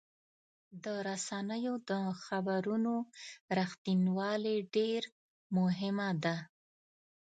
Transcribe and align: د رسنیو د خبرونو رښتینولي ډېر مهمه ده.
د 0.83 0.85
رسنیو 1.07 1.75
د 1.89 1.91
خبرونو 2.23 2.93
رښتینولي 3.57 4.55
ډېر 4.75 5.01
مهمه 5.57 6.09
ده. 6.23 6.37